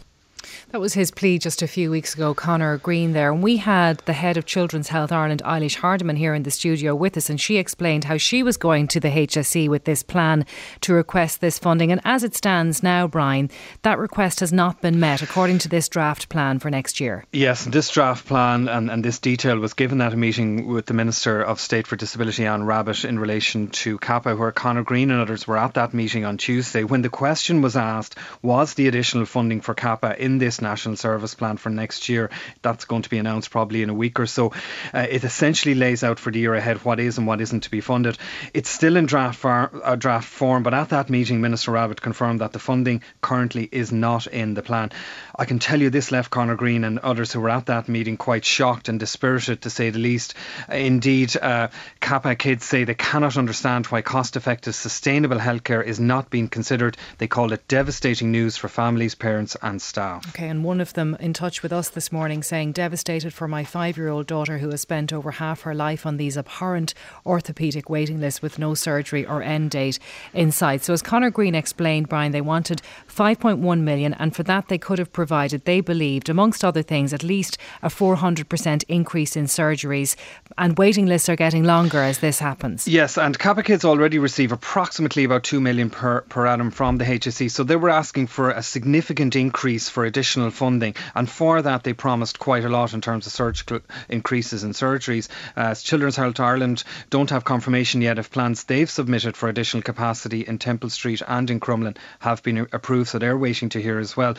That 0.71 0.83
was 0.83 0.93
his 0.93 1.11
plea 1.11 1.39
just 1.39 1.63
a 1.63 1.67
few 1.67 1.91
weeks 1.91 2.15
ago, 2.15 2.35
Conor 2.35 2.77
Green 2.77 3.15
there. 3.15 3.33
And 3.33 3.43
we 3.43 3.57
had 3.57 4.01
the 4.05 4.13
head 4.13 4.37
of 4.37 4.45
Children's 4.45 4.89
Health 4.89 5.11
Ireland, 5.11 5.41
Eilish 5.43 5.77
Hardiman, 5.77 6.17
here 6.17 6.35
in 6.35 6.43
the 6.43 6.51
studio 6.51 6.95
with 6.95 7.17
us, 7.17 7.31
and 7.31 7.41
she 7.41 7.57
explained 7.57 8.05
how 8.05 8.19
she 8.19 8.43
was 8.43 8.59
going 8.59 8.87
to 8.89 9.01
the 9.01 9.09
HSE 9.09 9.71
with 9.71 9.85
this 9.85 10.03
plan 10.03 10.45
to 10.83 10.93
request 10.93 11.41
this 11.41 11.59
funding. 11.59 11.91
And 11.91 12.03
as 12.05 12.23
it 12.23 12.35
stands 12.35 12.83
now, 12.83 13.07
Brian, 13.07 13.51
that 13.81 13.99
request 13.99 14.41
has 14.41 14.53
not 14.53 14.83
been 14.83 15.01
met 15.01 15.23
according 15.23 15.57
to 15.61 15.71
this 15.71 15.89
draft 15.89 16.29
plan 16.29 16.59
for 16.59 16.69
next 16.69 17.01
year. 17.01 17.25
Yes, 17.33 17.65
and 17.65 17.73
this 17.73 17.89
draft 17.89 18.27
plan 18.27 18.69
and, 18.69 18.91
and 18.91 19.03
this 19.03 19.21
detail 19.21 19.59
was 19.59 19.73
given 19.73 20.03
at 20.03 20.13
a 20.13 20.19
meeting 20.19 20.67
with 20.67 20.85
the 20.85 20.93
Minister 20.93 21.41
of 21.41 21.61
State 21.61 21.87
for 21.87 21.97
Disability, 21.97 22.45
Anne 22.45 22.65
Rabbitte, 22.65 23.09
in 23.09 23.19
relation 23.19 23.69
to 23.69 23.97
Cappagh, 23.97 24.37
where 24.37 24.53
Conor 24.53 24.85
Green 24.85 25.11
and 25.11 25.23
others 25.23 25.49
were 25.49 25.57
at 25.57 25.75
that 25.75 25.95
meeting 25.95 26.27
on 26.27 26.37
Tuesday. 26.37 26.85
When 26.85 27.01
the 27.01 27.09
question 27.09 27.63
was 27.63 27.75
asked, 27.75 28.19
was 28.43 28.75
the 28.75 28.87
additional 28.87 29.25
funding 29.25 29.63
for 29.63 29.75
Cappagh 29.75 30.19
in 30.19 30.37
this 30.37 30.58
national 30.61 30.97
service 30.97 31.35
plan 31.35 31.57
for 31.57 31.71
next 31.71 32.09
year. 32.09 32.31
That's 32.63 32.85
going 32.85 33.03
to 33.03 33.11
be 33.11 33.19
announced 33.19 33.51
probably 33.51 33.83
in 33.83 33.91
a 33.91 33.95
week 33.95 34.21
or 34.21 34.27
so. 34.27 34.53
Uh, 34.93 35.07
it 35.09 35.25
essentially 35.25 35.75
lays 35.75 36.03
out 36.03 36.19
for 36.19 36.31
the 36.31 36.41
year 36.41 36.55
ahead 36.55 36.85
what 36.85 37.01
is 37.01 37.19
and 37.19 37.27
what 37.27 37.41
isn't 37.41 37.65
to 37.65 37.71
be 37.71 37.81
funded. 37.81 38.19
It's 38.55 38.69
still 38.69 38.97
in 38.97 39.07
draft, 39.07 39.39
far, 39.39 39.71
uh, 39.83 39.97
draft 39.97 40.29
form, 40.29 40.63
but 40.63 40.75
at 40.75 40.91
that 40.91 41.11
meeting, 41.11 41.41
Minister 41.41 41.73
Rabbitte 41.73 42.01
confirmed 42.01 42.41
that 42.41 42.53
the 42.53 42.59
funding 42.59 43.03
currently 43.21 43.69
is 43.71 43.93
not 43.93 44.27
in 44.27 44.55
the 44.55 44.63
plan. 44.63 44.91
I 45.37 45.45
can 45.45 45.59
tell 45.59 45.81
you 45.81 45.91
this 45.91 46.11
left 46.11 46.31
Conor 46.31 46.57
Green 46.57 46.85
and 46.85 46.99
others 46.99 47.33
who 47.33 47.41
were 47.41 47.51
at 47.51 47.67
that 47.67 47.89
meeting 47.89 48.17
quite 48.17 48.45
shocked 48.45 48.89
and 48.89 48.99
dispirited, 48.99 49.63
to 49.63 49.71
say 49.71 49.91
the 49.91 49.99
least. 49.99 50.35
Indeed, 50.69 51.37
uh, 51.37 51.69
Cappagh 52.01 52.39
kids 52.39 52.65
say 52.65 52.85
they 52.85 52.95
cannot 52.95 53.37
understand 53.37 53.87
why 53.87 54.03
cost 54.03 54.37
effective, 54.37 54.75
sustainable 54.75 55.39
healthcare 55.39 55.85
is 55.85 56.01
not 56.01 56.31
being 56.31 56.49
considered. 56.49 56.97
They 57.19 57.29
call 57.29 57.53
it 57.53 57.69
devastating 57.69 58.33
news 58.33 58.57
for 58.57 58.69
families, 58.69 59.15
parents, 59.15 59.57
and 59.63 59.81
staff. 59.81 60.27
Okay, 60.31 60.48
and 60.49 60.65
one 60.65 60.81
of 60.81 60.95
them 60.95 61.17
in 61.21 61.33
touch 61.33 61.63
with 61.63 61.73
us 61.73 61.91
this 61.91 62.11
morning 62.11 62.43
saying, 62.43 62.73
Devastated 62.73 63.33
for 63.33 63.47
my 63.47 63.65
five 63.65 63.97
year 63.97 64.09
old 64.09 64.27
daughter 64.27 64.59
who 64.59 64.71
has 64.71 64.81
spent 64.81 65.13
over 65.13 65.33
half 65.33 65.63
her 65.63 65.75
life 65.75 66.07
on 66.07 66.17
these 66.17 66.37
abhorrent 66.37 66.95
orthopaedic 67.27 67.91
waiting 67.91 68.21
lists 68.21 68.41
with 68.41 68.59
no 68.59 68.75
surgery 68.75 69.27
or 69.27 69.43
end 69.43 69.71
date 69.71 69.99
in 70.33 70.51
sight. 70.51 70.83
So, 70.83 70.93
as 70.93 71.03
Conor 71.03 71.31
Green 71.31 71.55
explained, 71.55 72.09
Brian, 72.09 72.33
they 72.33 72.41
wanted 72.41 72.83
5.1 73.09 73.81
million, 73.81 74.15
and 74.15 74.35
for 74.35 74.43
that 74.45 74.69
they 74.69 74.79
could 74.79 74.99
have 74.99 75.13
provided, 75.13 75.65
they 75.65 75.81
believed, 75.81 76.29
amongst 76.29 76.65
other 76.65 76.83
things, 76.83 77.13
at 77.13 77.23
least 77.23 77.59
a 77.83 77.89
400% 77.89 78.85
increase 78.89 79.37
in 79.37 79.45
surgeries. 79.45 80.17
And 80.57 80.79
waiting 80.79 81.07
lists 81.07 81.29
are 81.29 81.37
getting 81.37 81.65
longer 81.65 81.99
as 81.99 82.21
this 82.21 82.39
happens. 82.39 82.89
Yes, 82.89 83.19
and 83.19 83.39
Cappagh 83.39 83.67
kids 83.67 83.85
already 83.85 84.19
receive 84.19 84.53
approximately 84.53 85.25
about 85.25 85.45
2 85.45 85.61
million 85.61 85.91
per, 85.91 86.23
per 86.23 86.47
annum 86.47 86.71
from 86.71 86.97
the 86.99 87.05
HSE. 87.05 87.51
So 87.51 87.65
they 87.65 87.77
were 87.77 87.91
asking 87.91 88.29
for 88.29 88.51
a 88.51 88.63
significant 88.63 89.37
increase 89.37 89.89
for 89.89 90.05
additional 90.05 90.38
funding. 90.51 90.95
And 91.15 91.29
for 91.29 91.63
that, 91.63 91.85
they 91.85 91.93
promised 91.93 92.39
quite 92.39 92.65
a 92.65 92.69
lot 92.69 92.95
in 92.95 93.01
terms 93.01 93.27
of 93.27 93.33
surgical 93.33 93.81
increases 94.09 94.65
in 94.65 94.73
surgeries. 94.73 95.29
Uh, 95.57 95.75
Children's 95.75 96.17
Health 96.17 96.41
Ireland 96.41 96.85
don't 97.11 97.31
have 97.31 97.45
confirmation 97.45 98.03
yet 98.03 98.19
if 98.19 98.31
plans 98.31 98.65
they've 98.65 98.91
submitted 98.91 99.37
for 99.37 99.49
additional 99.49 99.83
capacity 99.83 100.41
in 100.41 100.59
Temple 100.59 100.91
Street 100.91 101.23
and 101.27 101.51
in 101.51 101.61
Crumlin 101.61 101.97
have 102.21 102.43
been 102.43 102.67
approved, 102.73 103.11
so 103.11 103.19
they're 103.19 103.37
waiting 103.37 103.69
to 103.71 103.83
hear 103.83 103.99
as 103.99 104.17
well. 104.17 104.35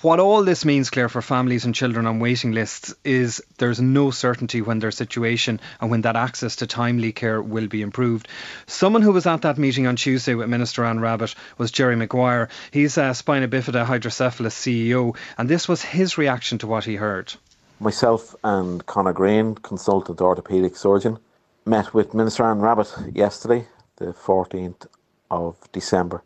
What 0.00 0.20
all 0.20 0.44
this 0.44 0.64
means, 0.64 0.90
Claire, 0.90 1.08
for 1.08 1.20
families 1.20 1.64
and 1.64 1.74
children 1.74 2.06
on 2.06 2.20
waiting 2.20 2.52
lists 2.52 2.94
is 3.02 3.42
there's 3.56 3.80
no 3.80 4.12
certainty 4.12 4.62
when 4.62 4.78
their 4.78 4.92
situation 4.92 5.58
and 5.80 5.90
when 5.90 6.02
that 6.02 6.14
access 6.14 6.54
to 6.56 6.68
timely 6.68 7.10
care 7.10 7.42
will 7.42 7.66
be 7.66 7.82
improved. 7.82 8.28
Someone 8.68 9.02
who 9.02 9.10
was 9.10 9.26
at 9.26 9.42
that 9.42 9.58
meeting 9.58 9.88
on 9.88 9.96
Tuesday 9.96 10.36
with 10.36 10.48
Minister 10.48 10.84
Anne 10.84 11.00
Rabbitte 11.00 11.34
was 11.58 11.72
Jerry 11.72 11.96
Maguire. 11.96 12.48
He's 12.70 12.96
a 12.96 13.12
spina 13.12 13.48
bifida 13.48 13.84
hydrocephalus 13.84 14.54
CEO, 14.54 15.16
and 15.36 15.48
this 15.48 15.66
was 15.66 15.82
his 15.82 16.16
reaction 16.16 16.58
to 16.58 16.68
what 16.68 16.84
he 16.84 16.94
heard. 16.94 17.34
Myself 17.80 18.36
and 18.44 18.86
Conor 18.86 19.12
Green, 19.12 19.56
consultant 19.56 20.20
orthopaedic 20.20 20.76
surgeon, 20.76 21.18
met 21.66 21.92
with 21.92 22.14
Minister 22.14 22.44
Anne 22.44 22.60
Rabbitte 22.60 23.16
yesterday, 23.16 23.66
the 23.96 24.12
14th 24.12 24.86
of 25.28 25.56
December 25.72 26.22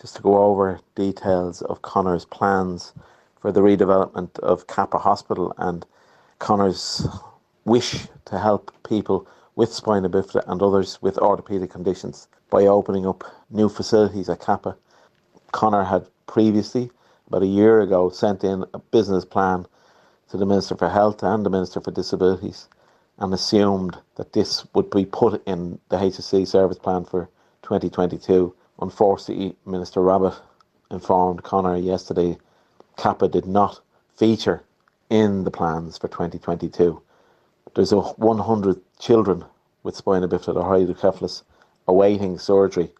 just 0.00 0.16
to 0.16 0.22
go 0.22 0.38
over 0.38 0.80
details 0.94 1.62
of 1.62 1.82
Connor's 1.82 2.24
plans 2.24 2.92
for 3.40 3.52
the 3.52 3.60
redevelopment 3.60 4.38
of 4.40 4.66
Cappagh 4.66 5.00
Hospital 5.00 5.54
and 5.58 5.86
Connor's 6.38 7.06
wish 7.64 8.06
to 8.26 8.38
help 8.38 8.72
people 8.88 9.26
with 9.54 9.72
spina 9.72 10.08
bifida 10.08 10.42
and 10.46 10.62
others 10.62 11.00
with 11.00 11.16
orthopaedic 11.16 11.70
conditions 11.70 12.28
by 12.50 12.66
opening 12.66 13.06
up 13.06 13.24
new 13.50 13.68
facilities 13.68 14.28
at 14.28 14.40
Cappagh. 14.40 14.76
Connor 15.52 15.84
had 15.84 16.06
previously, 16.26 16.90
about 17.26 17.42
a 17.42 17.46
year 17.46 17.80
ago, 17.80 18.10
sent 18.10 18.44
in 18.44 18.64
a 18.74 18.78
business 18.78 19.24
plan 19.24 19.66
to 20.28 20.36
the 20.36 20.46
Minister 20.46 20.76
for 20.76 20.88
Health 20.88 21.22
and 21.22 21.44
the 21.44 21.50
Minister 21.50 21.80
for 21.80 21.90
Disabilities 21.90 22.68
and 23.18 23.32
assumed 23.32 23.96
that 24.16 24.32
this 24.32 24.66
would 24.74 24.90
be 24.90 25.06
put 25.06 25.42
in 25.46 25.78
the 25.88 25.96
HSE 25.96 26.46
service 26.46 26.78
plan 26.78 27.04
for 27.04 27.28
2022 27.62 28.54
Unfortunately, 28.80 29.56
Minister 29.64 30.00
Rabbitte 30.00 30.40
informed 30.90 31.42
Connor 31.42 31.76
yesterday 31.76 32.36
Cappagh 32.98 33.30
did 33.30 33.46
not 33.46 33.80
feature 34.16 34.62
in 35.08 35.44
the 35.44 35.50
plans 35.50 35.96
for 35.96 36.08
2022. 36.08 37.00
There's 37.74 37.92
a 37.92 38.00
100 38.00 38.80
children 38.98 39.44
with 39.82 39.96
spina 39.96 40.28
bifida 40.28 40.56
or 40.56 40.64
hydrocephalus 40.64 41.42
awaiting 41.88 42.38
surgery 42.38 42.92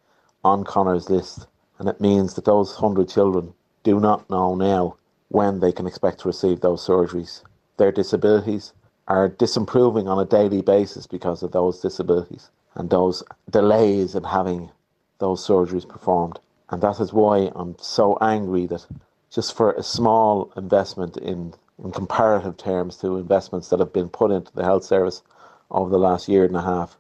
on 0.45 0.65
Connor's 0.65 1.11
list, 1.11 1.47
and 1.79 1.89
it 1.89 2.01
means 2.01 2.35
that 2.35 2.45
those 2.45 2.81
100 2.81 3.09
children 3.09 3.53
do 3.83 4.01
not 4.01 4.29
know 4.31 4.55
now 4.55 4.97
when 5.29 5.61
they 5.61 5.73
can 5.73 5.87
expect 5.87 6.21
to 6.21 6.29
receive 6.29 6.61
those 6.61 6.87
surgeries. 6.87 7.43
Their 7.77 7.93
disabilities 7.93 8.73
are 9.09 9.29
disimproving 9.29 10.09
on 10.09 10.19
a 10.19 10.25
daily 10.25 10.63
basis 10.63 11.07
because 11.07 11.43
of 11.43 11.53
those 11.53 11.81
disabilities 11.81 12.51
and 12.75 12.89
those 12.91 13.23
delays 13.51 14.15
in 14.15 14.25
having 14.25 14.71
those 15.19 15.47
surgeries 15.47 15.89
performed. 15.89 16.39
And 16.71 16.83
that 16.83 17.01
is 17.01 17.13
why 17.13 17.51
I'm 17.55 17.77
so 17.79 18.19
angry 18.21 18.67
that 18.67 18.87
just 19.31 19.57
for 19.57 19.73
a 19.73 19.83
small 19.83 20.53
investment 20.57 21.17
in, 21.17 21.55
in 21.83 21.93
comparative 21.93 22.57
terms 22.57 22.97
to 22.99 23.17
investments 23.17 23.69
that 23.69 23.81
have 23.81 23.93
been 23.93 24.09
put 24.09 24.31
into 24.31 24.53
the 24.55 24.65
health 24.65 24.85
service 24.85 25.23
over 25.71 25.91
the 25.91 25.99
last 25.99 26.29
year 26.29 26.45
and 26.45 26.57
a 26.57 26.63
half, 26.63 26.99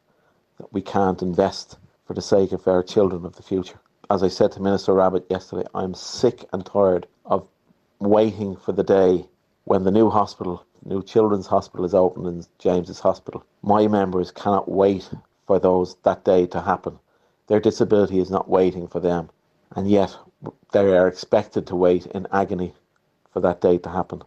that 0.59 0.73
we 0.73 0.83
can't 0.83 1.23
invest 1.23 1.79
for 2.07 2.15
the 2.15 2.23
sake 2.23 2.53
of 2.53 2.67
our 2.69 2.83
children 2.83 3.25
of 3.25 3.37
the 3.37 3.43
future. 3.43 3.79
As 4.11 4.23
I 4.23 4.29
said 4.29 4.53
to 4.53 4.61
Minister 4.61 4.93
Rabbitte 4.93 5.31
yesterday, 5.31 5.67
I'm 5.75 5.95
sick 5.95 6.45
and 6.53 6.65
tired 6.65 7.07
of 7.25 7.47
waiting 7.99 8.57
for 8.57 8.73
the 8.73 8.85
day 8.85 9.27
when 9.65 9.83
the 9.83 9.91
new 9.91 10.11
hospital, 10.11 10.65
new 10.85 11.03
children's 11.03 11.49
hospital 11.49 11.85
is 11.85 11.95
open 11.95 12.27
in 12.27 12.45
James's 12.59 13.01
Hospital. 13.01 13.45
My 13.63 13.89
members 13.89 14.31
cannot 14.31 14.71
wait 14.71 15.11
for 15.47 15.59
those 15.59 15.97
that 16.05 16.25
day 16.25 16.47
to 16.47 16.61
happen. 16.61 16.99
Their 17.47 17.61
disability 17.61 18.19
is 18.19 18.31
not 18.31 18.49
waiting 18.49 18.89
for 18.89 19.01
them, 19.01 19.31
and 19.75 19.89
yet 19.89 20.17
they 20.73 20.97
are 20.97 21.09
expected 21.09 21.67
to 21.67 21.77
wait 21.77 22.07
in 22.07 22.27
agony 22.33 22.75
for 23.31 23.41
that 23.41 23.61
day 23.61 23.79
to 23.79 23.91
happen. 23.91 24.23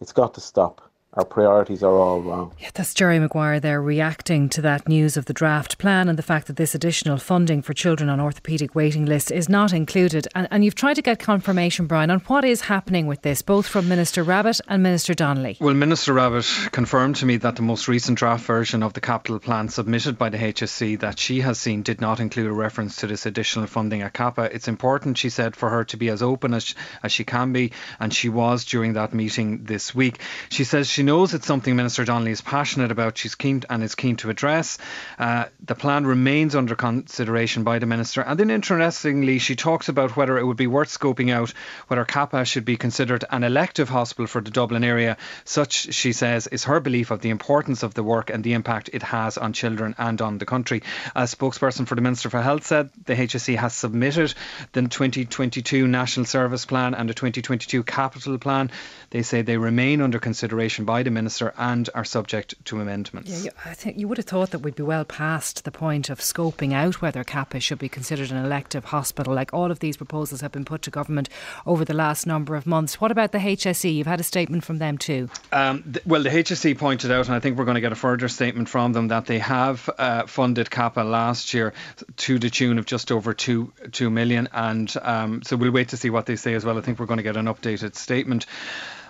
It's 0.00 0.12
got 0.12 0.34
to 0.34 0.40
stop 0.40 0.90
our 1.14 1.24
priorities 1.24 1.82
are 1.82 1.94
all 1.94 2.20
wrong. 2.20 2.52
Yeah, 2.58 2.70
that's 2.74 2.92
Jerry 2.92 3.18
Maguire 3.18 3.60
there 3.60 3.80
reacting 3.80 4.48
to 4.50 4.62
that 4.62 4.88
news 4.88 5.16
of 5.16 5.26
the 5.26 5.32
draft 5.32 5.78
plan 5.78 6.08
and 6.08 6.18
the 6.18 6.22
fact 6.22 6.48
that 6.48 6.56
this 6.56 6.74
additional 6.74 7.18
funding 7.18 7.62
for 7.62 7.72
children 7.72 8.08
on 8.08 8.18
orthopaedic 8.18 8.74
waiting 8.74 9.06
lists 9.06 9.30
is 9.30 9.48
not 9.48 9.72
included. 9.72 10.26
And, 10.34 10.48
and 10.50 10.64
you've 10.64 10.74
tried 10.74 10.94
to 10.94 11.02
get 11.02 11.20
confirmation, 11.20 11.86
Brian, 11.86 12.10
on 12.10 12.20
what 12.20 12.44
is 12.44 12.62
happening 12.62 13.06
with 13.06 13.22
this, 13.22 13.42
both 13.42 13.66
from 13.66 13.88
Minister 13.88 14.24
Rabbitte 14.24 14.60
and 14.66 14.82
Minister 14.82 15.14
Donnelly. 15.14 15.56
Well, 15.60 15.74
Minister 15.74 16.14
Rabbitte 16.14 16.72
confirmed 16.72 17.16
to 17.16 17.26
me 17.26 17.36
that 17.38 17.56
the 17.56 17.62
most 17.62 17.86
recent 17.86 18.18
draft 18.18 18.44
version 18.44 18.82
of 18.82 18.92
the 18.92 19.00
capital 19.00 19.38
plan 19.38 19.68
submitted 19.68 20.18
by 20.18 20.30
the 20.30 20.38
HSE 20.38 20.98
that 21.00 21.18
she 21.18 21.40
has 21.42 21.58
seen 21.58 21.82
did 21.82 22.00
not 22.00 22.18
include 22.18 22.48
a 22.48 22.52
reference 22.52 22.96
to 22.96 23.06
this 23.06 23.24
additional 23.24 23.66
funding 23.66 24.02
at 24.02 24.14
Cappagh. 24.14 24.50
It's 24.52 24.68
important, 24.68 25.18
she 25.18 25.28
said, 25.28 25.54
for 25.54 25.70
her 25.70 25.84
to 25.84 25.96
be 25.96 26.08
as 26.08 26.22
open 26.22 26.54
as, 26.54 26.74
as 27.02 27.12
she 27.12 27.24
can 27.24 27.52
be, 27.52 27.72
and 28.00 28.12
she 28.12 28.28
was 28.28 28.64
during 28.64 28.94
that 28.94 29.14
meeting 29.14 29.64
this 29.64 29.94
week. 29.94 30.18
She 30.48 30.64
says 30.64 30.88
she 30.88 31.03
knows 31.04 31.34
it's 31.34 31.46
something 31.46 31.76
Minister 31.76 32.04
Donnelly 32.04 32.32
is 32.32 32.40
passionate 32.40 32.90
about. 32.90 33.16
She's 33.16 33.34
keen 33.34 33.62
and 33.70 33.82
is 33.82 33.94
keen 33.94 34.16
to 34.16 34.30
address. 34.30 34.78
Uh, 35.18 35.44
the 35.64 35.74
plan 35.74 36.06
remains 36.06 36.56
under 36.56 36.74
consideration 36.74 37.62
by 37.62 37.78
the 37.78 37.86
minister. 37.86 38.22
And 38.22 38.38
then, 38.38 38.50
interestingly, 38.50 39.38
she 39.38 39.54
talks 39.54 39.88
about 39.88 40.16
whether 40.16 40.38
it 40.38 40.44
would 40.44 40.56
be 40.56 40.66
worth 40.66 40.88
scoping 40.88 41.32
out 41.32 41.52
whether 41.88 42.04
Cappagh 42.04 42.46
should 42.46 42.64
be 42.64 42.76
considered 42.76 43.24
an 43.30 43.44
elective 43.44 43.88
hospital 43.88 44.26
for 44.26 44.40
the 44.40 44.50
Dublin 44.50 44.84
area. 44.84 45.16
Such, 45.44 45.92
she 45.94 46.12
says, 46.12 46.46
is 46.46 46.64
her 46.64 46.80
belief 46.80 47.10
of 47.10 47.20
the 47.20 47.30
importance 47.30 47.82
of 47.82 47.94
the 47.94 48.02
work 48.02 48.30
and 48.30 48.42
the 48.42 48.54
impact 48.54 48.90
it 48.92 49.02
has 49.02 49.38
on 49.38 49.52
children 49.52 49.94
and 49.98 50.20
on 50.20 50.38
the 50.38 50.46
country. 50.46 50.82
A 51.14 51.22
spokesperson 51.22 51.86
for 51.86 51.94
the 51.94 52.00
Minister 52.00 52.30
for 52.30 52.40
Health 52.40 52.66
said 52.66 52.90
the 53.04 53.14
HSE 53.14 53.56
has 53.56 53.74
submitted 53.74 54.34
the 54.72 54.82
2022 54.82 55.86
National 55.86 56.26
Service 56.26 56.64
Plan 56.64 56.94
and 56.94 57.08
the 57.08 57.14
2022 57.14 57.82
Capital 57.82 58.38
Plan. 58.38 58.70
They 59.10 59.22
say 59.22 59.42
they 59.42 59.56
remain 59.56 60.00
under 60.00 60.18
consideration 60.18 60.84
by 60.84 60.93
the 61.02 61.10
Minister 61.10 61.52
and 61.56 61.88
are 61.94 62.04
subject 62.04 62.54
to 62.66 62.80
amendments. 62.80 63.44
Yeah, 63.44 63.52
I 63.64 63.74
think 63.74 63.98
you 63.98 64.08
would 64.08 64.18
have 64.18 64.26
thought 64.26 64.50
that 64.50 64.60
we'd 64.60 64.76
be 64.76 64.82
well 64.82 65.04
past 65.04 65.64
the 65.64 65.70
point 65.70 66.10
of 66.10 66.20
scoping 66.20 66.72
out 66.72 67.02
whether 67.02 67.24
Cappagh 67.24 67.62
should 67.62 67.78
be 67.78 67.88
considered 67.88 68.30
an 68.30 68.44
elective 68.44 68.86
hospital. 68.86 69.34
Like 69.34 69.52
all 69.52 69.70
of 69.70 69.80
these 69.80 69.96
proposals 69.96 70.40
have 70.40 70.52
been 70.52 70.64
put 70.64 70.82
to 70.82 70.90
government 70.90 71.28
over 71.66 71.84
the 71.84 71.94
last 71.94 72.26
number 72.26 72.56
of 72.56 72.66
months. 72.66 73.00
What 73.00 73.10
about 73.10 73.32
the 73.32 73.38
HSE? 73.38 73.94
You've 73.94 74.06
had 74.06 74.20
a 74.20 74.24
statement 74.24 74.64
from 74.64 74.78
them 74.78 74.98
too. 74.98 75.28
Um, 75.52 75.82
th- 75.82 76.06
well, 76.06 76.22
the 76.22 76.30
HSE 76.30 76.78
pointed 76.78 77.10
out, 77.10 77.26
and 77.26 77.34
I 77.34 77.40
think 77.40 77.58
we're 77.58 77.64
going 77.64 77.76
to 77.76 77.80
get 77.80 77.92
a 77.92 77.96
further 77.96 78.28
statement 78.28 78.68
from 78.68 78.92
them, 78.92 79.08
that 79.08 79.26
they 79.26 79.38
have 79.38 79.88
uh, 79.98 80.26
funded 80.26 80.70
Cappagh 80.70 81.10
last 81.10 81.54
year 81.54 81.72
to 82.16 82.38
the 82.38 82.50
tune 82.50 82.78
of 82.78 82.86
just 82.86 83.10
over 83.10 83.34
two 83.34 83.72
two 83.92 84.10
million, 84.10 84.48
and 84.52 84.94
um, 85.02 85.42
so 85.42 85.56
we'll 85.56 85.70
wait 85.70 85.88
to 85.88 85.96
see 85.96 86.10
what 86.10 86.26
they 86.26 86.36
say 86.36 86.54
as 86.54 86.64
well. 86.64 86.78
I 86.78 86.80
think 86.80 86.98
we're 86.98 87.06
going 87.06 87.18
to 87.18 87.22
get 87.22 87.36
an 87.36 87.46
updated 87.46 87.94
statement. 87.94 88.46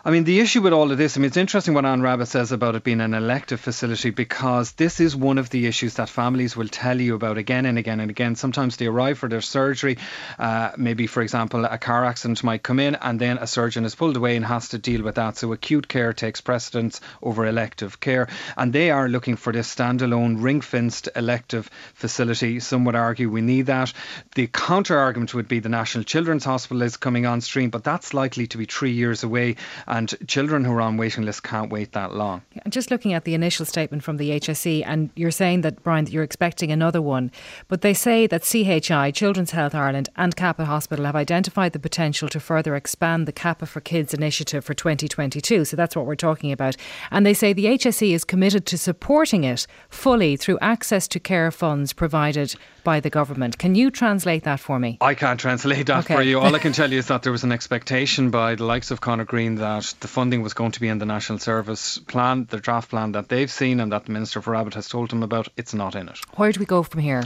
I 0.07 0.11
mean, 0.11 0.25
the 0.25 0.41
issue 0.41 0.61
with 0.61 0.75
all 0.75 0.93
of 0.93 0.99
this, 0.99 1.17
I 1.17 1.21
mean, 1.21 1.29
it's 1.29 1.39
interesting 1.39 1.73
what 1.73 1.87
Anne 1.87 2.03
Rabbitte 2.03 2.27
says 2.27 2.53
about 2.53 2.75
it 2.75 2.85
being 2.85 3.01
an 3.01 3.15
elective 3.15 3.59
facility 3.59 4.11
because 4.11 4.73
this 4.73 5.01
is 5.01 5.17
one 5.17 5.39
of 5.39 5.49
the 5.49 5.65
issues 5.67 5.95
that 5.95 6.11
families 6.11 6.55
will 6.55 6.69
tell 6.69 7.01
you 7.01 7.15
about 7.15 7.39
again 7.39 7.65
and 7.65 7.79
again 7.79 8.01
and 8.01 8.11
again. 8.11 8.37
Sometimes 8.37 8.77
they 8.77 8.85
arrive 8.85 9.17
for 9.17 9.31
their 9.31 9.41
surgery, 9.41 9.97
uh, 10.39 10.73
maybe, 10.77 11.07
for 11.07 11.23
example, 11.23 11.65
a 11.65 11.79
car 11.79 12.05
accident 12.05 12.45
might 12.45 12.63
come 12.63 12.81
in 12.81 12.97
and 12.97 13.19
then 13.19 13.39
a 13.39 13.47
surgeon 13.47 13.87
is 13.87 13.95
pulled 13.95 14.19
away 14.19 14.37
and 14.37 14.45
has 14.45 14.69
to 14.69 14.79
deal 14.79 15.03
with 15.03 15.15
that. 15.15 15.39
So 15.39 15.55
acute 15.55 15.89
care 15.89 16.13
takes 16.13 16.43
precedence 16.43 17.01
over 17.23 17.47
elective 17.47 17.99
care. 17.99 18.29
And 18.59 18.75
they 18.75 18.91
are 18.91 19.09
looking 19.09 19.37
for 19.37 19.55
this 19.55 19.75
standalone, 19.75 20.43
ring 20.43 20.61
fenced 20.61 21.09
elective 21.17 21.71
facility. 21.95 22.61
Some 22.61 22.85
would 22.85 22.95
argue 22.95 23.31
we 23.31 23.41
need 23.41 23.67
that. 23.67 23.91
The 24.35 24.49
counter 24.49 24.99
argument 24.99 25.33
would 25.33 25.49
be 25.49 25.61
the 25.61 25.71
National 25.71 26.05
Children's 26.05 26.45
Hospital 26.45 26.83
is 26.83 26.99
coming 26.99 27.25
on 27.25 27.41
stream, 27.41 27.71
but 27.71 27.85
that's 27.85 28.13
likely 28.13 28.47
to 28.49 28.59
be 28.59 28.67
three 28.67 28.93
years 28.93 29.25
away 29.25 29.57
and 29.95 30.13
children 30.27 30.65
who 30.65 30.73
are 30.73 30.81
on 30.81 30.97
waiting 30.97 31.25
lists 31.25 31.41
can't 31.41 31.71
wait 31.71 31.93
that 31.93 32.13
long. 32.15 32.43
Yeah, 32.53 32.63
just 32.69 32.91
looking 32.91 33.13
at 33.13 33.25
the 33.25 33.35
initial 33.35 33.65
statement 33.65 34.03
from 34.03 34.17
the 34.17 34.31
HSE, 34.31 34.83
and 34.85 35.11
you're 35.15 35.31
saying 35.31 35.61
that 35.61 35.85
Brian, 35.85 36.05
that 36.05 36.11
you're 36.11 36.25
expecting 36.25 36.73
another 36.73 37.01
one, 37.01 37.31
but 37.69 37.83
they 37.83 37.95
say 37.95 38.27
that 38.27 38.43
CHI, 38.43 39.13
Children's 39.13 39.53
Health 39.53 39.73
Ireland, 39.73 40.09
and 40.17 40.35
Cappagh 40.35 40.67
Hospital 40.67 41.05
have 41.05 41.15
identified 41.15 41.75
the 41.75 41.79
potential 41.79 42.29
to 42.31 42.41
further 42.41 42.75
expand 42.75 43.29
the 43.29 43.33
Cappagh 43.33 43.69
for 43.69 43.81
Kids 43.81 44.13
initiative 44.13 44.65
for 44.65 44.75
2022. 44.75 45.65
So 45.65 45.77
that's 45.77 45.95
what 45.95 46.07
we're 46.07 46.17
talking 46.17 46.51
about, 46.51 46.77
and 47.13 47.25
they 47.25 47.35
say 47.35 47.53
the 47.53 47.67
HSE 47.67 48.11
is 48.11 48.25
committed 48.25 48.67
to 48.67 48.77
supporting 48.77 49.45
it 49.45 49.65
fully 49.89 50.37
through 50.37 50.59
access 50.61 51.07
to 51.07 51.21
care 51.21 51.53
funds 51.53 51.93
provided 51.93 52.57
by 52.85 53.01
the 53.01 53.11
government. 53.11 53.59
Can 53.59 53.75
you 53.75 53.91
translate 53.91 54.45
that 54.45 54.61
for 54.61 54.79
me? 54.79 54.99
I 55.01 55.15
can't 55.15 55.41
translate 55.41 55.87
that 55.87 56.05
okay. 56.05 56.15
for 56.15 56.23
you. 56.23 56.39
All 56.39 56.55
I 56.55 56.59
can 56.59 56.73
tell 56.81 56.93
you 56.93 56.99
is 56.99 57.09
that 57.09 57.23
there 57.23 57.33
was 57.33 57.43
an 57.43 57.53
expectation 57.53 58.31
by 58.31 58.55
the 58.55 58.65
likes 58.65 58.91
of 58.91 59.01
Conor 59.01 59.25
Green 59.25 59.57
that 59.57 59.95
the 60.01 60.09
funding 60.09 60.43
was 60.43 60.55
going 60.55 60.73
to 60.73 60.81
be 60.81 60.89
in 60.89 60.99
the 60.99 61.07
National 61.07 61.39
Service 61.39 61.99
Plan, 61.99 62.47
the 62.49 62.59
draft 62.61 62.91
plan 62.91 63.13
that 63.13 63.29
they've 63.29 63.51
seen 63.51 63.81
and 63.81 63.93
that 63.93 64.05
the 64.07 64.13
Minister 64.13 64.41
for 64.41 64.53
Rabbitte 64.53 64.75
has 64.75 64.89
told 64.89 65.11
them 65.11 65.23
about. 65.23 65.49
It's 65.57 65.75
not 65.75 65.95
in 65.95 66.09
it. 66.09 66.19
Where 66.37 66.53
do 66.53 66.61
we 66.61 66.67
go 66.67 66.83
from 66.83 67.01
here? 67.01 67.25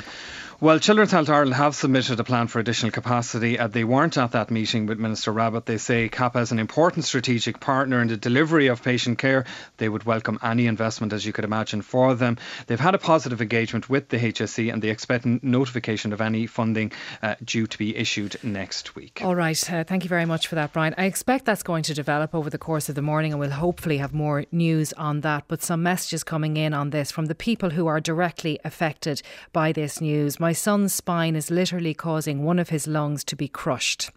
Well, 0.60 0.80
Children's 0.80 1.12
Health 1.12 1.30
Ireland 1.30 1.54
have 1.54 1.76
submitted 1.76 2.18
a 2.18 2.24
plan 2.24 2.48
for 2.48 2.58
additional 2.58 2.90
capacity. 2.90 3.56
They 3.56 3.84
weren't 3.84 4.18
at 4.18 4.32
that 4.32 4.50
meeting 4.50 4.86
with 4.86 4.98
Minister 4.98 5.32
Rabbitte. 5.32 5.66
They 5.66 5.78
say 5.78 6.08
Cappagh 6.08 6.42
is 6.42 6.50
an 6.50 6.58
important 6.58 7.04
strategic 7.04 7.60
partner 7.60 8.02
in 8.02 8.08
the 8.08 8.16
delivery 8.16 8.66
of 8.66 8.82
patient 8.82 9.18
care. 9.18 9.44
They 9.76 9.88
would 9.88 10.02
welcome 10.02 10.36
any 10.42 10.66
investment, 10.66 11.12
as 11.12 11.24
you 11.24 11.32
could 11.32 11.44
imagine, 11.44 11.82
for 11.82 12.16
them. 12.16 12.38
They've 12.66 12.80
had 12.80 12.96
a 12.96 12.98
positive 12.98 13.40
engagement 13.40 13.88
with 13.88 14.08
the 14.08 14.16
HSE 14.16 14.72
and 14.72 14.82
they 14.82 14.88
expect 14.88 15.24
notification 15.24 16.12
of 16.12 16.20
any 16.20 16.48
funding 16.48 16.90
uh, 17.22 17.36
due 17.44 17.68
to 17.68 17.78
be 17.78 17.96
issued 17.96 18.34
next 18.42 18.96
week. 18.96 19.20
All 19.22 19.36
right. 19.36 19.72
Uh, 19.72 19.84
thank 19.84 20.02
you 20.02 20.08
very 20.08 20.26
much 20.26 20.48
for 20.48 20.56
that, 20.56 20.72
Brian. 20.72 20.92
I 20.98 21.04
expect 21.04 21.44
that's 21.44 21.62
going 21.62 21.84
to 21.84 21.94
develop 21.94 22.34
over 22.34 22.50
the 22.50 22.58
course 22.58 22.88
of 22.88 22.96
the 22.96 23.02
morning 23.02 23.30
and 23.30 23.38
we'll 23.38 23.50
hopefully 23.50 23.98
have 23.98 24.12
more 24.12 24.44
news 24.50 24.92
on 24.94 25.20
that. 25.20 25.44
But 25.46 25.62
some 25.62 25.84
messages 25.84 26.24
coming 26.24 26.56
in 26.56 26.74
on 26.74 26.90
this 26.90 27.12
from 27.12 27.26
the 27.26 27.36
people 27.36 27.70
who 27.70 27.86
are 27.86 28.00
directly 28.00 28.58
affected 28.64 29.22
by 29.52 29.70
this 29.70 30.00
news. 30.00 30.40
My 30.40 30.47
son's 30.52 30.94
spine 30.94 31.36
is 31.36 31.50
literally 31.50 31.94
causing 31.94 32.44
one 32.44 32.58
of 32.58 32.68
his 32.68 32.86
lungs 32.86 33.24
to 33.24 33.36
be 33.36 33.48
crushed. 33.48 34.10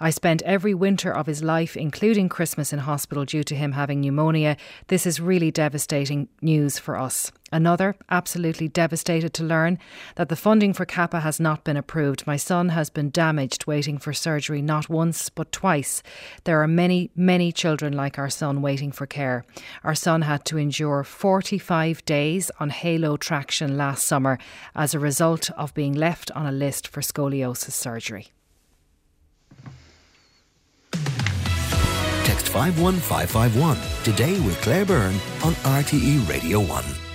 I 0.00 0.10
spent 0.10 0.42
every 0.42 0.74
winter 0.74 1.12
of 1.12 1.26
his 1.26 1.42
life, 1.42 1.76
including 1.76 2.28
Christmas, 2.28 2.72
in 2.72 2.80
hospital 2.80 3.24
due 3.24 3.42
to 3.44 3.54
him 3.54 3.72
having 3.72 4.00
pneumonia. 4.00 4.56
This 4.88 5.06
is 5.06 5.20
really 5.20 5.50
devastating 5.50 6.28
news 6.40 6.78
for 6.78 6.96
us. 6.96 7.32
Another, 7.50 7.96
absolutely 8.10 8.68
devastated 8.68 9.32
to 9.34 9.44
learn 9.44 9.78
that 10.16 10.28
the 10.28 10.36
funding 10.36 10.74
for 10.74 10.84
Cappagh 10.84 11.22
has 11.22 11.40
not 11.40 11.64
been 11.64 11.78
approved. 11.78 12.26
My 12.26 12.36
son 12.36 12.68
has 12.70 12.90
been 12.90 13.10
damaged 13.10 13.66
waiting 13.66 13.96
for 13.96 14.12
surgery 14.12 14.60
not 14.60 14.90
once 14.90 15.30
but 15.30 15.50
twice. 15.50 16.02
There 16.44 16.62
are 16.62 16.68
many, 16.68 17.10
many 17.16 17.50
children 17.50 17.94
like 17.94 18.18
our 18.18 18.28
son 18.28 18.60
waiting 18.60 18.92
for 18.92 19.06
care. 19.06 19.46
Our 19.82 19.94
son 19.94 20.22
had 20.22 20.44
to 20.46 20.58
endure 20.58 21.02
45 21.04 22.04
days 22.04 22.50
on 22.60 22.68
halo 22.68 23.16
traction 23.16 23.78
last 23.78 24.04
summer 24.04 24.38
as 24.76 24.92
a 24.92 24.98
result 24.98 25.50
of 25.52 25.72
being 25.72 25.94
left 25.94 26.30
on 26.32 26.44
a 26.44 26.52
list 26.52 26.86
for 26.86 27.00
scoliosis 27.00 27.72
surgery. 27.72 28.28
Text 32.38 32.52
51551 32.52 33.76
today 34.04 34.38
with 34.46 34.60
Claire 34.62 34.84
Byrne 34.84 35.14
on 35.42 35.54
RTE 35.64 36.28
Radio 36.28 36.60
1. 36.60 37.07